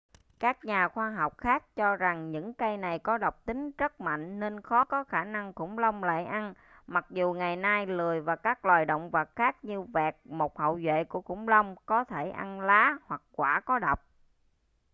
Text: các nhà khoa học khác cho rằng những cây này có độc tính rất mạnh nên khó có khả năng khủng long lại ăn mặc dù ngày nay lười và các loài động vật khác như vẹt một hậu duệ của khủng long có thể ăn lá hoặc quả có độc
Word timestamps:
các 0.39 0.65
nhà 0.65 0.87
khoa 0.87 1.09
học 1.11 1.37
khác 1.37 1.75
cho 1.75 1.95
rằng 1.95 2.31
những 2.31 2.53
cây 2.53 2.77
này 2.77 2.99
có 2.99 3.17
độc 3.17 3.45
tính 3.45 3.71
rất 3.77 4.01
mạnh 4.01 4.39
nên 4.39 4.61
khó 4.61 4.83
có 4.83 5.03
khả 5.03 5.23
năng 5.23 5.53
khủng 5.53 5.77
long 5.77 6.03
lại 6.03 6.25
ăn 6.25 6.53
mặc 6.87 7.05
dù 7.09 7.33
ngày 7.33 7.55
nay 7.55 7.85
lười 7.87 8.21
và 8.21 8.35
các 8.35 8.65
loài 8.65 8.85
động 8.85 9.09
vật 9.09 9.35
khác 9.35 9.65
như 9.65 9.81
vẹt 9.81 10.15
một 10.25 10.57
hậu 10.59 10.79
duệ 10.81 11.03
của 11.03 11.21
khủng 11.21 11.47
long 11.47 11.75
có 11.85 12.03
thể 12.03 12.29
ăn 12.29 12.61
lá 12.61 12.93
hoặc 13.07 13.21
quả 13.31 13.59
có 13.65 13.79
độc 13.79 14.01